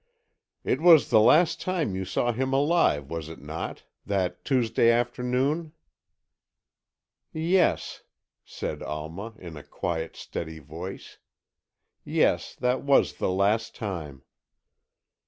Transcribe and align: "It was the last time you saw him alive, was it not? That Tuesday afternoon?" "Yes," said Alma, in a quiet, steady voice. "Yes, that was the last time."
"It 0.63 0.81
was 0.81 1.11
the 1.11 1.19
last 1.19 1.61
time 1.61 1.95
you 1.95 2.05
saw 2.05 2.31
him 2.31 2.53
alive, 2.53 3.07
was 3.11 3.29
it 3.29 3.39
not? 3.39 3.83
That 4.03 4.43
Tuesday 4.43 4.89
afternoon?" 4.89 5.73
"Yes," 7.31 8.01
said 8.43 8.81
Alma, 8.81 9.35
in 9.37 9.55
a 9.57 9.63
quiet, 9.63 10.15
steady 10.15 10.57
voice. 10.57 11.19
"Yes, 12.03 12.55
that 12.55 12.81
was 12.81 13.17
the 13.17 13.29
last 13.29 13.75
time." 13.75 14.23